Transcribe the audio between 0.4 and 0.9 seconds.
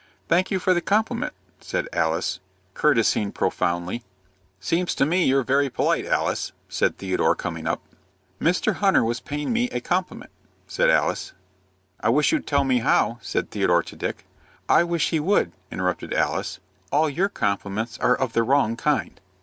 you for the